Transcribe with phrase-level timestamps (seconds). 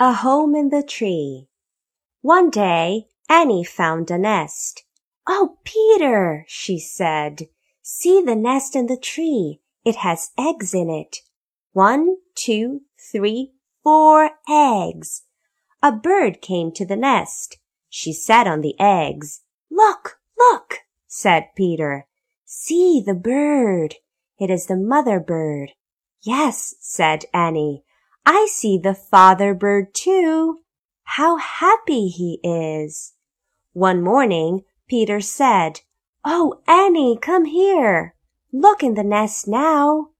[0.00, 1.48] A Home in the Tree
[2.20, 4.84] One day Annie found a nest.
[5.26, 7.48] "Oh, Peter," she said,
[7.82, 9.60] "see the nest in the tree.
[9.84, 11.16] It has eggs in it.
[11.72, 15.24] One, two, three, four eggs."
[15.82, 17.58] A bird came to the nest.
[17.88, 19.40] She sat on the eggs.
[19.68, 22.06] "Look, look!" said Peter.
[22.44, 23.96] "See the bird.
[24.38, 25.72] It is the mother bird."
[26.22, 27.82] "Yes," said Annie.
[28.30, 30.58] "I see the father bird too.
[31.04, 33.14] How happy he is!"
[33.72, 35.80] One morning Peter said,
[36.26, 38.14] "Oh, Annie, come here.
[38.52, 40.10] Look in the nest now."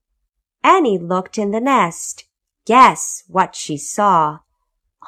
[0.63, 2.25] Annie looked in the nest.
[2.65, 4.39] Guess what she saw.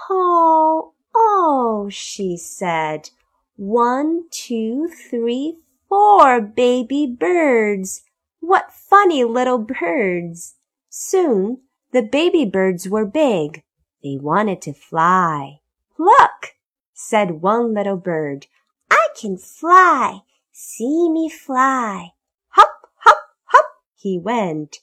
[0.08, 3.10] "Oh, oh!" she said.
[3.56, 5.58] "One, two, three,
[5.90, 8.04] four baby birds.
[8.42, 10.58] What funny little birds!"
[10.88, 13.64] Soon the baby birds were big.
[14.04, 15.60] They wanted to fly.
[15.98, 16.56] "Look!"
[16.94, 18.48] said one little bird.
[18.90, 20.22] "I can fly.
[20.52, 22.14] See me fly."
[22.50, 24.80] Hop, hop, hop he went.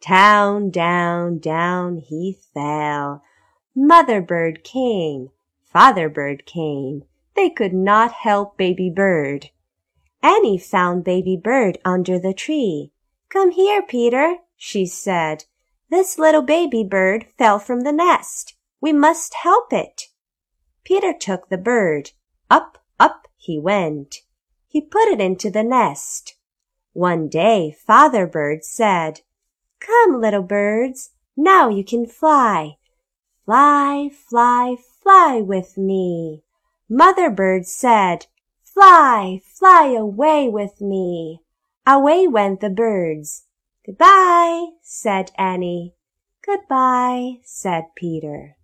[0.00, 3.22] Down, down, down he fell.
[3.74, 5.30] Mother bird came.
[5.64, 7.04] Father bird came.
[7.34, 9.50] They could not help baby bird.
[10.22, 12.92] Annie found baby bird under the tree.
[13.28, 15.44] "Come here, Peter," she said.
[15.92, 18.56] "This little baby bird fell from the nest.
[18.80, 20.08] We must help it."
[20.84, 22.12] Peter took the bird.
[22.48, 24.22] Up, up he went.
[24.66, 26.36] He put it into the nest.
[26.94, 29.20] One day Father bird said,
[29.80, 32.78] "Come, little birds, now you can fly.
[33.44, 36.42] Fly, fly, fly with me."
[36.88, 38.28] Mother bird said,
[38.62, 41.42] "Fly, fly away with me."
[41.86, 43.44] Away went the birds.
[43.84, 45.96] "Good bye," said Annie.
[46.46, 48.56] Goodbye, said Peter.